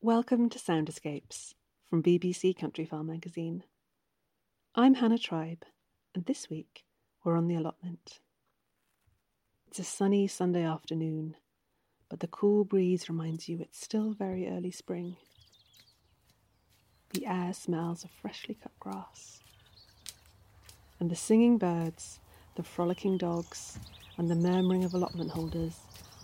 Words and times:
Welcome 0.00 0.48
to 0.50 0.60
Sound 0.60 0.88
Escapes 0.88 1.56
from 1.90 2.04
BBC 2.04 2.56
Countryfile 2.56 3.04
magazine. 3.04 3.64
I'm 4.72 4.94
Hannah 4.94 5.18
Tribe, 5.18 5.64
and 6.14 6.24
this 6.24 6.48
week 6.48 6.84
we're 7.24 7.36
on 7.36 7.48
the 7.48 7.56
allotment. 7.56 8.20
It's 9.66 9.80
a 9.80 9.84
sunny 9.84 10.28
Sunday 10.28 10.62
afternoon, 10.62 11.34
but 12.08 12.20
the 12.20 12.28
cool 12.28 12.62
breeze 12.62 13.08
reminds 13.08 13.48
you 13.48 13.58
it's 13.60 13.82
still 13.82 14.12
very 14.12 14.48
early 14.48 14.70
spring. 14.70 15.16
The 17.12 17.26
air 17.26 17.52
smells 17.52 18.04
of 18.04 18.10
freshly 18.12 18.54
cut 18.54 18.78
grass. 18.78 19.40
And 21.00 21.10
the 21.10 21.16
singing 21.16 21.58
birds, 21.58 22.20
the 22.54 22.62
frolicking 22.62 23.18
dogs, 23.18 23.80
and 24.16 24.30
the 24.30 24.36
murmuring 24.36 24.84
of 24.84 24.94
allotment 24.94 25.32
holders 25.32 25.80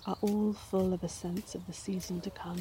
are 0.06 0.16
all 0.20 0.52
full 0.52 0.94
of 0.94 1.02
a 1.02 1.08
sense 1.08 1.56
of 1.56 1.66
the 1.66 1.72
season 1.72 2.20
to 2.20 2.30
come. 2.30 2.60